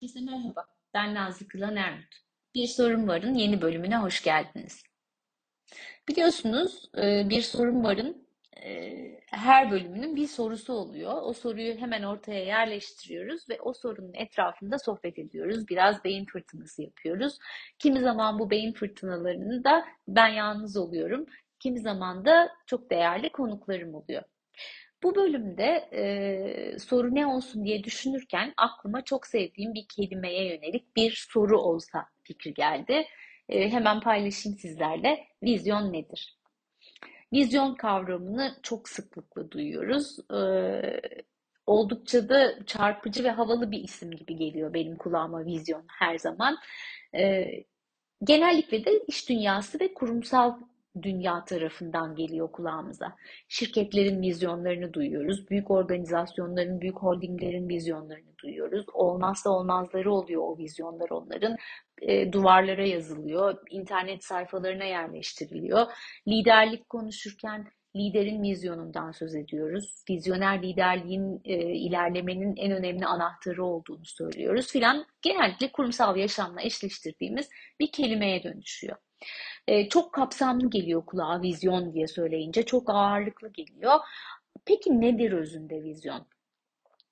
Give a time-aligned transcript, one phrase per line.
[0.00, 0.66] Herkese merhaba.
[0.94, 2.16] Ben Nazlı Kılan Ermut.
[2.54, 4.82] Bir Sorun Var'ın yeni bölümüne hoş geldiniz.
[6.08, 8.28] Biliyorsunuz e, Bir Sorun Var'ın
[8.64, 8.92] e,
[9.30, 11.12] her bölümünün bir sorusu oluyor.
[11.22, 15.68] O soruyu hemen ortaya yerleştiriyoruz ve o sorunun etrafında sohbet ediyoruz.
[15.68, 17.38] Biraz beyin fırtınası yapıyoruz.
[17.78, 21.26] Kimi zaman bu beyin fırtınalarını da ben yalnız oluyorum.
[21.58, 24.22] Kimi zaman da çok değerli konuklarım oluyor.
[25.02, 31.26] Bu bölümde e, soru ne olsun diye düşünürken aklıma çok sevdiğim bir kelimeye yönelik bir
[31.32, 33.06] soru olsa fikri geldi.
[33.48, 35.26] E, hemen paylaşayım sizlerle.
[35.42, 36.38] Vizyon nedir?
[37.32, 40.18] Vizyon kavramını çok sıklıkla duyuyoruz.
[40.32, 40.40] E,
[41.66, 46.58] oldukça da çarpıcı ve havalı bir isim gibi geliyor benim kulağıma vizyon her zaman.
[47.14, 47.44] E,
[48.24, 50.54] genellikle de iş dünyası ve kurumsal
[51.02, 53.16] dünya tarafından geliyor kulağımıza.
[53.48, 55.50] Şirketlerin vizyonlarını duyuyoruz.
[55.50, 58.86] Büyük organizasyonların, büyük holdinglerin vizyonlarını duyuyoruz.
[58.92, 61.56] Olmazsa olmazları oluyor o vizyonlar onların.
[62.02, 65.86] E, duvarlara yazılıyor, internet sayfalarına yerleştiriliyor.
[66.28, 70.04] Liderlik konuşurken liderin vizyonundan söz ediyoruz.
[70.10, 75.06] Vizyoner liderliğin e, ilerlemenin en önemli anahtarı olduğunu söylüyoruz filan.
[75.22, 77.48] Genellikle kurumsal yaşamla eşleştirdiğimiz
[77.80, 78.96] bir kelimeye dönüşüyor.
[79.68, 82.62] E, çok kapsamlı geliyor kulağa vizyon diye söyleyince.
[82.62, 83.98] Çok ağırlıklı geliyor.
[84.64, 86.26] Peki nedir özünde vizyon?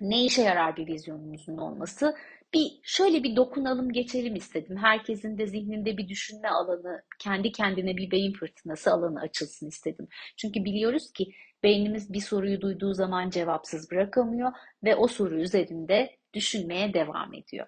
[0.00, 2.14] Ne işe yarar bir vizyonumuzun olması?
[2.54, 4.76] Bir şöyle bir dokunalım geçelim istedim.
[4.76, 10.08] Herkesin de zihninde bir düşünme alanı, kendi kendine bir beyin fırtınası alanı açılsın istedim.
[10.36, 14.52] Çünkü biliyoruz ki beynimiz bir soruyu duyduğu zaman cevapsız bırakamıyor
[14.84, 17.66] ve o soru üzerinde düşünmeye devam ediyor.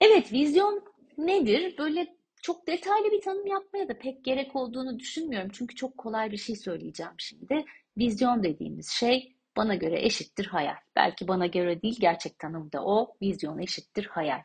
[0.00, 0.84] Evet, vizyon
[1.18, 1.78] nedir?
[1.78, 5.50] Böyle çok detaylı bir tanım yapmaya da pek gerek olduğunu düşünmüyorum.
[5.52, 7.64] Çünkü çok kolay bir şey söyleyeceğim şimdi.
[7.98, 10.76] Vizyon dediğimiz şey bana göre eşittir hayal.
[10.96, 14.42] Belki bana göre değil gerçek tanımda o vizyon eşittir hayal.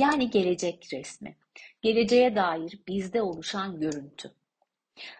[0.00, 1.36] Yani gelecek resmi.
[1.82, 4.30] Geleceğe dair bizde oluşan görüntü.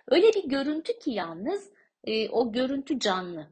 [0.09, 1.71] Öyle bir görüntü ki yalnız
[2.05, 3.51] e, o görüntü canlı.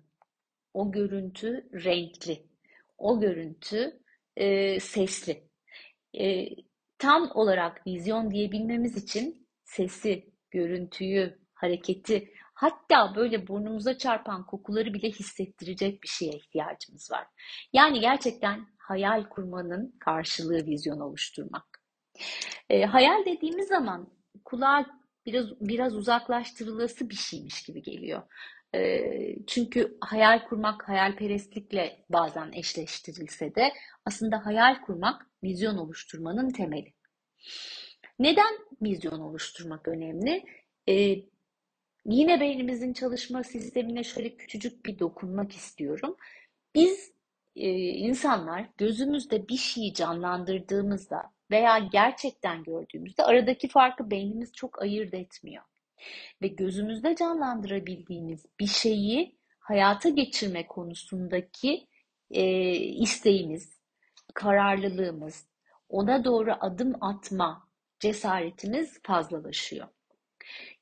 [0.75, 2.43] O görüntü renkli.
[2.99, 4.01] O görüntü
[4.37, 5.43] e, sesli.
[6.19, 6.49] E,
[7.01, 16.03] tam olarak vizyon diyebilmemiz için sesi, görüntüyü, hareketi, hatta böyle burnumuza çarpan kokuları bile hissettirecek
[16.03, 17.27] bir şeye ihtiyacımız var.
[17.73, 21.83] Yani gerçekten hayal kurmanın karşılığı vizyon oluşturmak.
[22.71, 24.09] E, hayal dediğimiz zaman
[24.45, 24.87] kulağa
[25.27, 28.23] biraz biraz uzaklaştırılası bir şeymiş gibi geliyor.
[28.75, 29.01] E,
[29.47, 33.73] çünkü hayal kurmak hayalperestlikle bazen eşleştirilse de
[34.05, 36.93] aslında hayal kurmak vizyon oluşturmanın temeli.
[38.19, 40.45] Neden vizyon oluşturmak önemli?
[40.89, 41.17] Ee,
[42.05, 46.17] yine beynimizin çalışma sistemine şöyle küçücük bir dokunmak istiyorum.
[46.75, 47.13] Biz
[47.57, 55.65] e, insanlar gözümüzde bir şeyi canlandırdığımızda veya gerçekten gördüğümüzde aradaki farkı beynimiz çok ayırt etmiyor.
[56.43, 61.87] Ve gözümüzde canlandırabildiğimiz bir şeyi hayata geçirme konusundaki
[62.31, 63.80] e, isteğimiz,
[64.35, 65.47] kararlılığımız,
[65.89, 67.69] ona doğru adım atma
[68.01, 69.89] cesaretimiz fazlalaşıyor.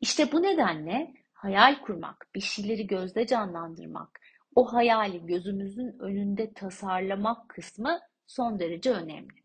[0.01, 4.21] İşte bu nedenle hayal kurmak, bir şeyleri gözde canlandırmak,
[4.55, 9.39] o hayali gözümüzün önünde tasarlamak kısmı son derece önemli.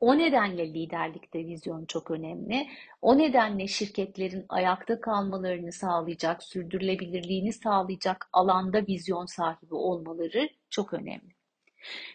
[0.00, 2.68] O nedenle liderlikte vizyon çok önemli.
[3.02, 11.37] O nedenle şirketlerin ayakta kalmalarını sağlayacak, sürdürülebilirliğini sağlayacak alanda vizyon sahibi olmaları çok önemli.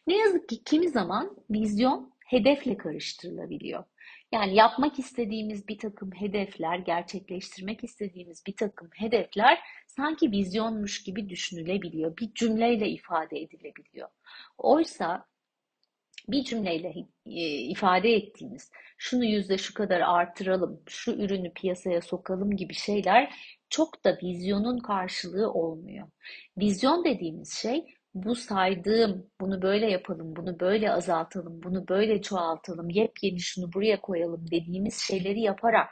[0.07, 3.83] Ne yazık ki kimi zaman vizyon hedefle karıştırılabiliyor.
[4.31, 12.17] Yani yapmak istediğimiz bir takım hedefler, gerçekleştirmek istediğimiz bir takım hedefler sanki vizyonmuş gibi düşünülebiliyor.
[12.17, 14.09] Bir cümleyle ifade edilebiliyor.
[14.57, 15.25] Oysa
[16.27, 16.93] bir cümleyle
[17.25, 23.35] e, ifade ettiğimiz şunu yüzde şu kadar artıralım, şu ürünü piyasaya sokalım gibi şeyler
[23.69, 26.07] çok da vizyonun karşılığı olmuyor.
[26.57, 33.39] Vizyon dediğimiz şey bu saydığım, bunu böyle yapalım, bunu böyle azaltalım, bunu böyle çoğaltalım, yepyeni
[33.39, 35.89] şunu buraya koyalım dediğimiz şeyleri yaparak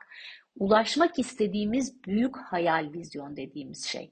[0.55, 4.11] ulaşmak istediğimiz büyük hayal vizyon dediğimiz şey.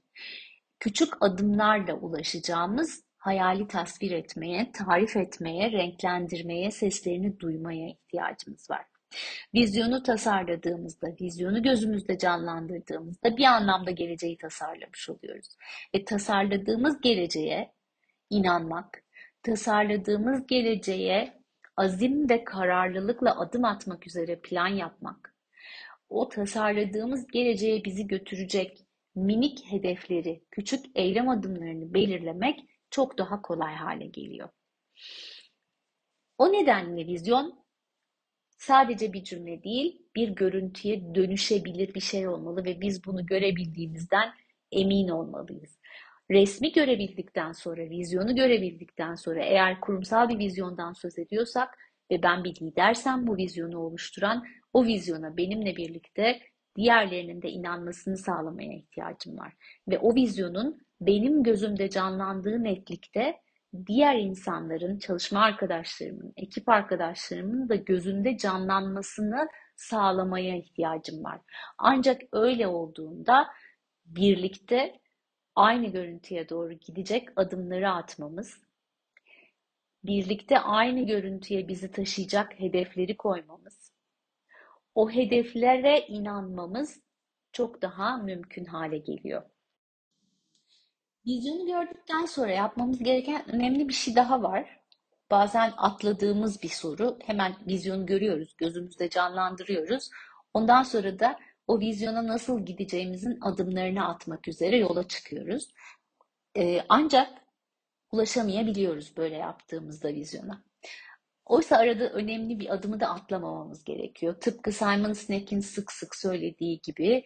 [0.80, 8.86] Küçük adımlarla ulaşacağımız hayali tasvir etmeye, tarif etmeye, renklendirmeye, seslerini duymaya ihtiyacımız var.
[9.54, 15.48] Vizyonu tasarladığımızda, vizyonu gözümüzde canlandırdığımızda bir anlamda geleceği tasarlamış oluyoruz.
[15.94, 17.72] Ve tasarladığımız geleceğe
[18.30, 19.02] inanmak,
[19.42, 21.40] tasarladığımız geleceğe
[21.76, 25.34] azim ve kararlılıkla adım atmak üzere plan yapmak,
[26.08, 34.06] o tasarladığımız geleceğe bizi götürecek minik hedefleri, küçük eylem adımlarını belirlemek çok daha kolay hale
[34.06, 34.48] geliyor.
[36.38, 37.64] O nedenle vizyon
[38.58, 44.32] sadece bir cümle değil, bir görüntüye dönüşebilir bir şey olmalı ve biz bunu görebildiğimizden
[44.72, 45.78] emin olmalıyız.
[46.30, 51.78] Resmi görebildikten sonra, vizyonu görebildikten sonra eğer kurumsal bir vizyondan söz ediyorsak
[52.10, 56.40] ve ben bir lidersem bu vizyonu oluşturan, o vizyona benimle birlikte
[56.76, 59.52] diğerlerinin de inanmasını sağlamaya ihtiyacım var.
[59.88, 63.36] Ve o vizyonun benim gözümde canlandığı netlikte
[63.86, 71.40] diğer insanların, çalışma arkadaşlarımın, ekip arkadaşlarımın da gözünde canlanmasını sağlamaya ihtiyacım var.
[71.78, 73.46] Ancak öyle olduğunda
[74.04, 75.00] birlikte
[75.56, 78.62] aynı görüntüye doğru gidecek adımları atmamız,
[80.04, 83.92] birlikte aynı görüntüye bizi taşıyacak hedefleri koymamız,
[84.94, 87.00] o hedeflere inanmamız
[87.52, 89.42] çok daha mümkün hale geliyor.
[91.26, 94.80] Vizyonu gördükten sonra yapmamız gereken önemli bir şey daha var.
[95.30, 97.18] Bazen atladığımız bir soru.
[97.24, 100.10] Hemen vizyonu görüyoruz, gözümüzde canlandırıyoruz.
[100.54, 101.38] Ondan sonra da
[101.70, 105.68] o vizyona nasıl gideceğimizin adımlarını atmak üzere yola çıkıyoruz.
[106.56, 107.28] Ee, ancak
[108.12, 110.64] ulaşamayabiliyoruz böyle yaptığımızda vizyona.
[111.46, 114.34] Oysa arada önemli bir adımı da atlamamamız gerekiyor.
[114.40, 117.24] Tıpkı Simon Sinek'in sık sık söylediği gibi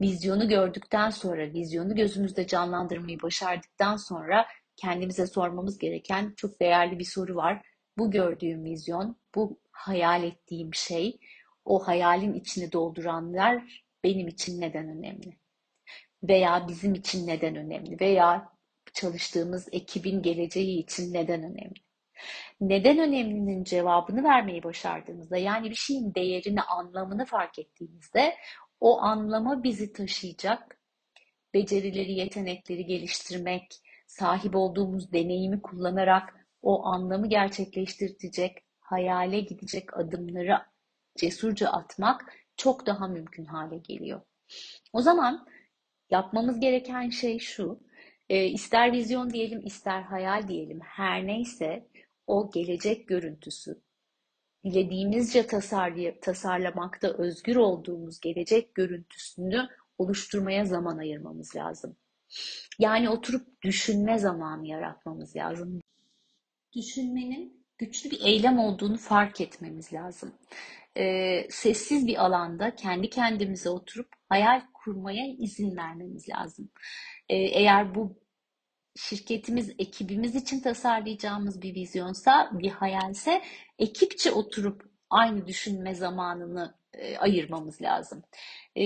[0.00, 4.46] vizyonu gördükten sonra, vizyonu gözümüzde canlandırmayı başardıktan sonra
[4.76, 7.62] kendimize sormamız gereken çok değerli bir soru var.
[7.98, 11.18] Bu gördüğüm vizyon, bu hayal ettiğim şey,
[11.64, 15.38] o hayalin içini dolduranlar benim için neden önemli?
[16.22, 18.00] Veya bizim için neden önemli?
[18.00, 18.52] Veya
[18.94, 21.84] çalıştığımız ekibin geleceği için neden önemli?
[22.60, 28.34] Neden önemlinin cevabını vermeyi başardığımızda, yani bir şeyin değerini, anlamını fark ettiğimizde
[28.80, 30.78] o anlama bizi taşıyacak
[31.54, 40.58] becerileri, yetenekleri geliştirmek, sahip olduğumuz deneyimi kullanarak o anlamı gerçekleştirecek, hayale gidecek adımları
[41.18, 44.20] cesurca atmak çok daha mümkün hale geliyor.
[44.92, 45.46] O zaman
[46.10, 47.80] yapmamız gereken şey şu,
[48.28, 51.88] e, ister vizyon diyelim, ister hayal diyelim, her neyse
[52.26, 53.80] o gelecek görüntüsü,
[54.64, 55.46] dilediğimizce
[56.22, 59.68] tasarlamakta özgür olduğumuz gelecek görüntüsünü
[59.98, 61.96] oluşturmaya zaman ayırmamız lazım.
[62.78, 65.80] Yani oturup düşünme zamanı yaratmamız lazım.
[66.72, 70.34] Düşünmenin güçlü bir eylem olduğunu fark etmemiz lazım.
[70.96, 76.70] Ee, sessiz bir alanda kendi kendimize oturup hayal kurmaya izin vermemiz lazım.
[77.28, 78.18] Ee, eğer bu
[78.96, 83.42] şirketimiz, ekibimiz için tasarlayacağımız bir vizyonsa, bir hayalse
[83.78, 88.22] ekipçe oturup aynı düşünme zamanını e, ayırmamız lazım.
[88.78, 88.82] E,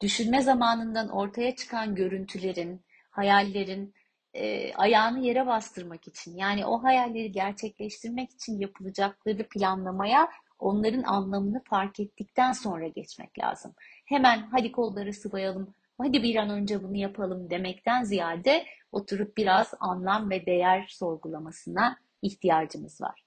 [0.00, 3.94] düşünme zamanından ortaya çıkan görüntülerin, hayallerin
[4.34, 10.28] e, ayağını yere bastırmak için, yani o hayalleri gerçekleştirmek için yapılacakları planlamaya
[10.62, 13.74] onların anlamını fark ettikten sonra geçmek lazım.
[14.04, 20.30] Hemen hadi kolları sıvayalım, hadi bir an önce bunu yapalım demekten ziyade oturup biraz anlam
[20.30, 23.24] ve değer sorgulamasına ihtiyacımız var.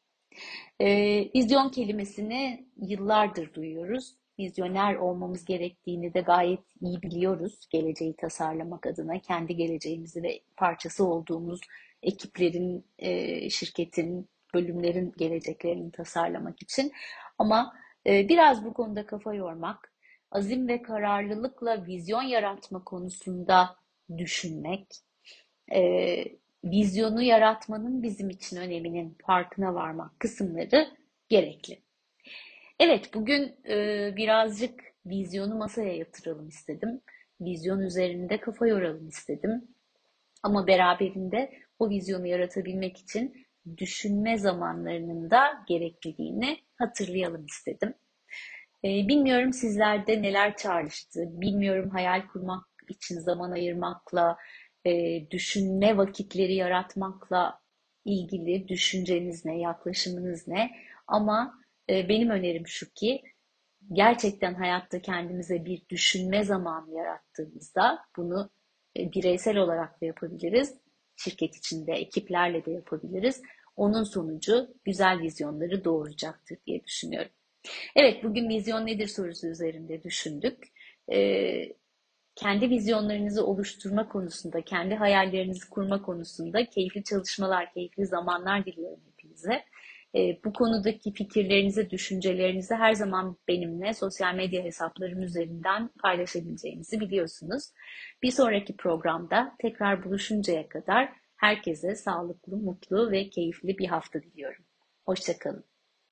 [0.80, 0.88] E,
[1.36, 4.15] vizyon kelimesini yıllardır duyuyoruz.
[4.39, 7.68] Vizyoner olmamız gerektiğini de gayet iyi biliyoruz.
[7.70, 11.60] Geleceği tasarlamak adına kendi geleceğimizi ve parçası olduğumuz
[12.04, 16.92] ekiplerin, e, şirketin, bölümlerin geleceklerini tasarlamak için.
[17.38, 17.74] Ama
[18.08, 19.94] e, biraz bu konuda kafa yormak,
[20.32, 23.75] azim ve kararlılıkla vizyon yaratma konusunda
[24.18, 24.88] düşünmek,
[25.74, 26.24] e,
[26.63, 30.88] vizyonu yaratmanın bizim için öneminin farkına varmak kısımları
[31.30, 31.82] gerekli.
[32.80, 37.01] Evet, bugün e, birazcık vizyonu masaya yatıralım istedim.
[37.42, 39.68] Vizyon üzerinde kafa yoralım istedim.
[40.44, 43.45] Ama beraberinde o vizyonu yaratabilmek için
[43.78, 47.94] düşünme zamanlarının da gerekliliğini hatırlayalım istedim.
[48.84, 54.38] Ee, bilmiyorum sizlerde neler çağrıştı, bilmiyorum hayal kurmak için zaman ayırmakla,
[54.86, 54.92] e,
[55.32, 57.60] düşünme vakitleri yaratmakla
[58.06, 60.72] ilgili düşünceniz ne, yaklaşımınız ne?
[61.08, 63.22] Ama e, benim önerim şu ki
[63.94, 68.50] gerçekten hayatta kendimize bir düşünme zamanı yarattığımızda bunu
[68.98, 70.76] e, bireysel olarak da yapabiliriz.
[71.16, 73.42] Şirket içinde, ekiplerle de yapabiliriz.
[73.76, 77.32] Onun sonucu güzel vizyonları doğuracaktır diye düşünüyorum.
[77.96, 80.68] Evet, bugün vizyon nedir sorusu üzerinde düşündük.
[81.12, 81.74] Ee,
[82.36, 89.64] kendi vizyonlarınızı oluşturma konusunda, kendi hayallerinizi kurma konusunda keyifli çalışmalar, keyifli zamanlar diliyorum hepinize.
[90.16, 97.64] Ee, bu konudaki fikirlerinizi, düşüncelerinizi her zaman benimle sosyal medya hesaplarım üzerinden paylaşabileceğinizi biliyorsunuz.
[98.24, 104.66] Bir sonraki programda tekrar buluşuncaya kadar herkese sağlıklı, mutlu ve keyifli bir hafta diliyorum.
[105.06, 105.75] Hoşçakalın.